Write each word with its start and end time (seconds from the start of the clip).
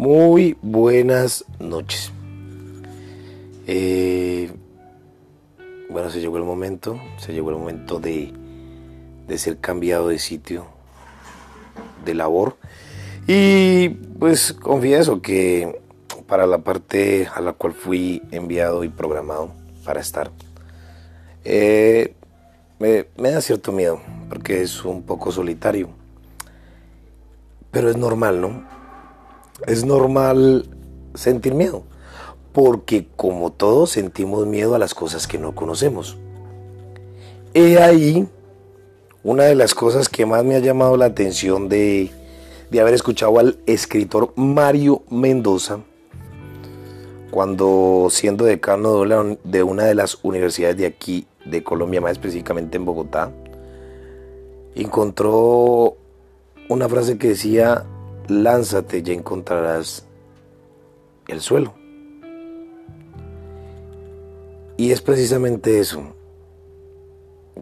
Muy 0.00 0.56
buenas 0.62 1.44
noches. 1.58 2.10
Eh, 3.66 4.50
bueno, 5.90 6.08
se 6.08 6.20
llegó 6.20 6.38
el 6.38 6.44
momento, 6.44 6.98
se 7.18 7.34
llegó 7.34 7.50
el 7.50 7.56
momento 7.56 8.00
de, 8.00 8.32
de 9.28 9.36
ser 9.36 9.58
cambiado 9.58 10.08
de 10.08 10.18
sitio, 10.18 10.68
de 12.06 12.14
labor. 12.14 12.56
Y 13.26 13.90
pues 13.90 14.54
confieso 14.54 15.20
que 15.20 15.78
para 16.26 16.46
la 16.46 16.60
parte 16.60 17.28
a 17.34 17.42
la 17.42 17.52
cual 17.52 17.74
fui 17.74 18.22
enviado 18.30 18.84
y 18.84 18.88
programado 18.88 19.52
para 19.84 20.00
estar, 20.00 20.30
eh, 21.44 22.14
me, 22.78 23.04
me 23.18 23.32
da 23.32 23.42
cierto 23.42 23.70
miedo, 23.70 24.00
porque 24.30 24.62
es 24.62 24.82
un 24.82 25.02
poco 25.02 25.30
solitario. 25.30 25.90
Pero 27.70 27.90
es 27.90 27.98
normal, 27.98 28.40
¿no? 28.40 28.79
Es 29.66 29.84
normal 29.84 30.68
sentir 31.14 31.54
miedo, 31.54 31.82
porque 32.52 33.06
como 33.16 33.52
todos 33.52 33.90
sentimos 33.90 34.46
miedo 34.46 34.74
a 34.74 34.78
las 34.78 34.94
cosas 34.94 35.26
que 35.26 35.38
no 35.38 35.54
conocemos. 35.54 36.16
He 37.54 37.78
ahí 37.78 38.28
una 39.22 39.44
de 39.44 39.54
las 39.54 39.74
cosas 39.74 40.08
que 40.08 40.24
más 40.24 40.44
me 40.44 40.56
ha 40.56 40.60
llamado 40.60 40.96
la 40.96 41.06
atención 41.06 41.68
de, 41.68 42.10
de 42.70 42.80
haber 42.80 42.94
escuchado 42.94 43.38
al 43.38 43.58
escritor 43.66 44.32
Mario 44.36 45.02
Mendoza, 45.10 45.80
cuando 47.30 48.08
siendo 48.10 48.44
decano 48.44 49.04
de 49.44 49.62
una 49.62 49.84
de 49.84 49.94
las 49.94 50.18
universidades 50.22 50.76
de 50.76 50.86
aquí, 50.86 51.26
de 51.44 51.62
Colombia, 51.62 52.00
más 52.00 52.12
específicamente 52.12 52.76
en 52.76 52.84
Bogotá, 52.84 53.30
encontró 54.74 55.96
una 56.68 56.88
frase 56.88 57.18
que 57.18 57.28
decía, 57.28 57.84
lánzate, 58.30 59.02
ya 59.02 59.12
encontrarás 59.12 60.06
el 61.28 61.40
suelo. 61.40 61.74
Y 64.76 64.92
es 64.92 65.02
precisamente 65.02 65.78
eso. 65.78 66.02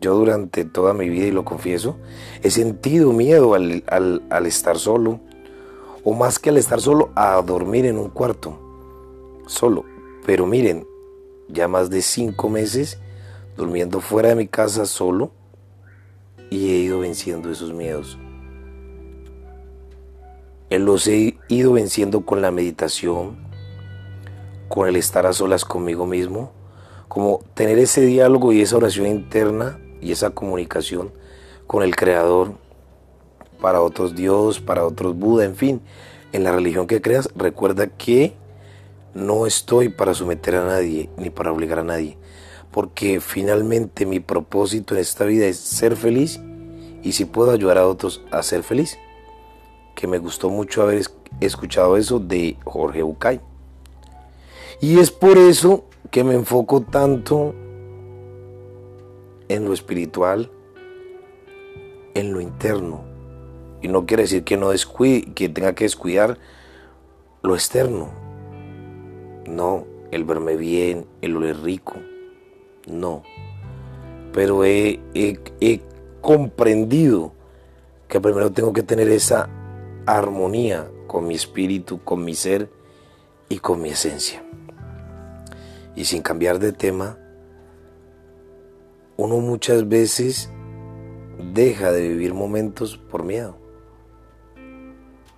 Yo 0.00 0.16
durante 0.16 0.64
toda 0.64 0.92
mi 0.92 1.08
vida, 1.08 1.26
y 1.26 1.30
lo 1.30 1.44
confieso, 1.44 1.96
he 2.42 2.50
sentido 2.50 3.12
miedo 3.12 3.54
al, 3.54 3.84
al, 3.86 4.46
estar 4.46 4.78
solo, 4.78 5.20
o 6.02 6.12
más 6.14 6.38
que 6.38 6.50
al 6.50 6.56
estar 6.56 6.80
solo, 6.80 7.10
a 7.14 7.40
dormir 7.42 7.86
en 7.86 7.98
un 7.98 8.08
cuarto, 8.08 8.58
solo. 9.46 9.84
Pero 10.26 10.46
miren, 10.46 10.86
ya 11.48 11.68
más 11.68 11.90
de 11.90 12.02
cinco 12.02 12.48
meses 12.48 12.98
durmiendo 13.56 14.00
fuera 14.00 14.30
de 14.30 14.34
mi 14.34 14.48
casa 14.48 14.84
solo, 14.84 15.30
y 16.50 16.70
he 16.70 16.78
ido 16.78 16.98
venciendo 16.98 17.50
esos 17.50 17.72
miedos 17.72 18.18
los 20.78 21.06
he 21.06 21.38
ido 21.48 21.72
venciendo 21.72 22.24
con 22.24 22.42
la 22.42 22.50
meditación, 22.50 23.36
con 24.68 24.88
el 24.88 24.96
estar 24.96 25.26
a 25.26 25.32
solas 25.32 25.64
conmigo 25.64 26.06
mismo, 26.06 26.52
como 27.08 27.40
tener 27.54 27.78
ese 27.78 28.00
diálogo 28.00 28.52
y 28.52 28.60
esa 28.60 28.76
oración 28.76 29.06
interna 29.06 29.78
y 30.00 30.12
esa 30.12 30.30
comunicación 30.30 31.12
con 31.66 31.82
el 31.82 31.96
Creador, 31.96 32.52
para 33.60 33.80
otros 33.80 34.14
Dios, 34.14 34.60
para 34.60 34.84
otros 34.84 35.16
Buda, 35.16 35.44
en 35.44 35.56
fin, 35.56 35.80
en 36.32 36.44
la 36.44 36.52
religión 36.52 36.86
que 36.86 37.00
creas, 37.00 37.28
recuerda 37.34 37.86
que 37.86 38.34
no 39.14 39.46
estoy 39.46 39.88
para 39.88 40.12
someter 40.12 40.56
a 40.56 40.66
nadie 40.66 41.08
ni 41.16 41.30
para 41.30 41.52
obligar 41.52 41.78
a 41.78 41.84
nadie, 41.84 42.18
porque 42.70 43.20
finalmente 43.20 44.06
mi 44.06 44.20
propósito 44.20 44.94
en 44.94 45.00
esta 45.00 45.24
vida 45.24 45.46
es 45.46 45.58
ser 45.58 45.96
feliz 45.96 46.40
y 47.02 47.12
si 47.12 47.24
puedo 47.24 47.52
ayudar 47.52 47.78
a 47.78 47.86
otros 47.86 48.22
a 48.30 48.42
ser 48.42 48.62
feliz 48.62 48.98
que 49.94 50.06
me 50.06 50.18
gustó 50.18 50.50
mucho 50.50 50.82
haber 50.82 51.02
escuchado 51.40 51.96
eso 51.96 52.18
de 52.18 52.56
Jorge 52.64 53.02
Bucay. 53.02 53.40
Y 54.80 54.98
es 54.98 55.10
por 55.10 55.38
eso 55.38 55.84
que 56.10 56.24
me 56.24 56.34
enfoco 56.34 56.82
tanto 56.82 57.54
en 59.48 59.64
lo 59.64 59.72
espiritual, 59.72 60.50
en 62.14 62.32
lo 62.32 62.40
interno. 62.40 63.04
Y 63.82 63.88
no 63.88 64.06
quiere 64.06 64.24
decir 64.24 64.44
que 64.44 64.56
no 64.56 64.70
descuide, 64.70 65.32
que 65.34 65.48
tenga 65.48 65.74
que 65.74 65.84
descuidar 65.84 66.38
lo 67.42 67.54
externo. 67.54 68.10
No, 69.46 69.86
el 70.10 70.24
verme 70.24 70.56
bien, 70.56 71.06
el 71.20 71.36
oler 71.36 71.60
rico. 71.60 71.94
No. 72.86 73.22
Pero 74.32 74.64
he, 74.64 75.00
he 75.14 75.80
comprendido 76.20 77.32
que 78.08 78.20
primero 78.20 78.50
tengo 78.50 78.72
que 78.72 78.82
tener 78.82 79.08
esa 79.08 79.48
armonía 80.06 80.90
con 81.06 81.26
mi 81.26 81.34
espíritu, 81.34 82.02
con 82.02 82.24
mi 82.24 82.34
ser 82.34 82.70
y 83.48 83.58
con 83.58 83.80
mi 83.80 83.90
esencia. 83.90 84.42
Y 85.96 86.04
sin 86.04 86.22
cambiar 86.22 86.58
de 86.58 86.72
tema, 86.72 87.18
uno 89.16 89.38
muchas 89.38 89.88
veces 89.88 90.50
deja 91.52 91.92
de 91.92 92.08
vivir 92.08 92.34
momentos 92.34 92.96
por 92.96 93.24
miedo. 93.24 93.56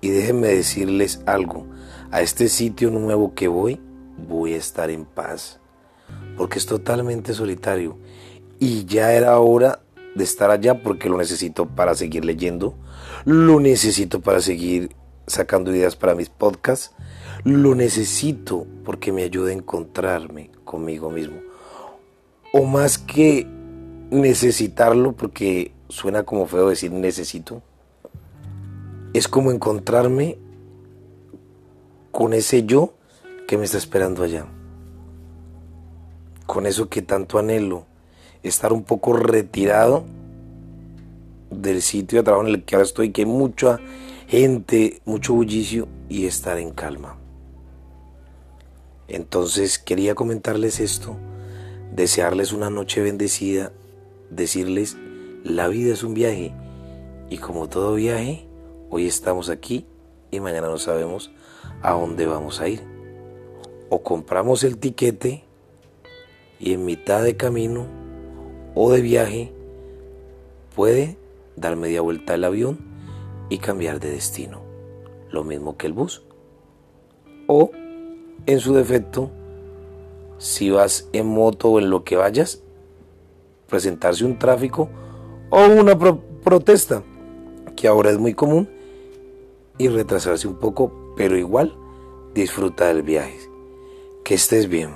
Y 0.00 0.08
déjenme 0.08 0.48
decirles 0.48 1.22
algo, 1.26 1.66
a 2.10 2.22
este 2.22 2.48
sitio 2.48 2.90
nuevo 2.90 3.34
que 3.34 3.48
voy, 3.48 3.80
voy 4.28 4.54
a 4.54 4.56
estar 4.56 4.90
en 4.90 5.04
paz, 5.04 5.60
porque 6.36 6.58
es 6.58 6.66
totalmente 6.66 7.34
solitario. 7.34 7.98
Y 8.58 8.86
ya 8.86 9.12
era 9.12 9.38
hora 9.38 9.80
de 10.14 10.24
estar 10.24 10.50
allá 10.50 10.82
porque 10.82 11.08
lo 11.08 11.18
necesito 11.18 11.66
para 11.66 11.94
seguir 11.94 12.24
leyendo, 12.24 12.74
lo 13.24 13.60
necesito 13.60 14.20
para 14.20 14.40
seguir 14.40 14.94
sacando 15.26 15.74
ideas 15.74 15.96
para 15.96 16.14
mis 16.14 16.28
podcasts, 16.28 16.92
lo 17.44 17.74
necesito 17.74 18.66
porque 18.84 19.12
me 19.12 19.22
ayuda 19.22 19.50
a 19.50 19.54
encontrarme 19.54 20.50
conmigo 20.64 21.10
mismo. 21.10 21.40
O 22.52 22.64
más 22.64 22.98
que 22.98 23.46
necesitarlo, 24.10 25.12
porque 25.12 25.72
suena 25.88 26.24
como 26.24 26.46
feo 26.46 26.68
decir 26.68 26.90
necesito, 26.92 27.62
es 29.12 29.28
como 29.28 29.50
encontrarme 29.50 30.38
con 32.10 32.32
ese 32.32 32.64
yo 32.64 32.94
que 33.46 33.56
me 33.56 33.64
está 33.64 33.78
esperando 33.78 34.22
allá. 34.22 34.46
Con 36.46 36.66
eso 36.66 36.88
que 36.88 37.02
tanto 37.02 37.38
anhelo, 37.38 37.86
estar 38.42 38.72
un 38.72 38.84
poco 38.84 39.12
retirado 39.12 40.04
del 41.50 41.82
sitio 41.82 42.18
de 42.18 42.24
trabajo 42.24 42.46
en 42.46 42.54
el 42.54 42.64
que 42.64 42.76
ahora 42.76 42.86
estoy, 42.86 43.10
que 43.10 43.22
hay 43.22 43.26
mucha 43.26 43.80
gente, 44.28 45.00
mucho 45.04 45.34
bullicio 45.34 45.88
y 46.08 46.26
estar 46.26 46.58
en 46.58 46.70
calma. 46.70 47.16
Entonces 49.08 49.78
quería 49.78 50.14
comentarles 50.14 50.78
esto, 50.78 51.16
desearles 51.94 52.52
una 52.52 52.70
noche 52.70 53.02
bendecida, 53.02 53.72
decirles, 54.30 54.96
la 55.42 55.68
vida 55.68 55.92
es 55.92 56.04
un 56.04 56.14
viaje 56.14 56.52
y 57.28 57.38
como 57.38 57.68
todo 57.68 57.94
viaje, 57.94 58.46
hoy 58.88 59.06
estamos 59.06 59.50
aquí 59.50 59.86
y 60.30 60.38
mañana 60.38 60.68
no 60.68 60.78
sabemos 60.78 61.32
a 61.82 61.92
dónde 61.92 62.26
vamos 62.26 62.60
a 62.60 62.68
ir. 62.68 62.82
O 63.88 64.02
compramos 64.02 64.62
el 64.62 64.78
tiquete 64.78 65.42
y 66.60 66.74
en 66.74 66.84
mitad 66.84 67.24
de 67.24 67.36
camino 67.36 67.86
o 68.74 68.90
de 68.92 69.00
viaje 69.00 69.52
puede 70.74 71.16
dar 71.56 71.76
media 71.76 72.00
vuelta 72.00 72.34
al 72.34 72.44
avión 72.44 72.78
y 73.48 73.58
cambiar 73.58 74.00
de 74.00 74.10
destino, 74.10 74.62
lo 75.30 75.44
mismo 75.44 75.76
que 75.76 75.86
el 75.86 75.92
bus. 75.92 76.22
O, 77.46 77.70
en 78.46 78.60
su 78.60 78.74
defecto, 78.74 79.30
si 80.38 80.70
vas 80.70 81.08
en 81.12 81.26
moto 81.26 81.70
o 81.70 81.78
en 81.78 81.90
lo 81.90 82.04
que 82.04 82.16
vayas, 82.16 82.62
presentarse 83.68 84.24
un 84.24 84.38
tráfico 84.38 84.88
o 85.50 85.66
una 85.66 85.98
protesta, 85.98 87.02
que 87.76 87.88
ahora 87.88 88.10
es 88.10 88.18
muy 88.18 88.34
común, 88.34 88.68
y 89.78 89.88
retrasarse 89.88 90.46
un 90.46 90.56
poco, 90.56 90.92
pero 91.16 91.36
igual 91.36 91.74
disfruta 92.34 92.88
del 92.88 93.02
viaje. 93.02 93.38
Que 94.24 94.34
estés 94.34 94.68
bien. 94.68 94.90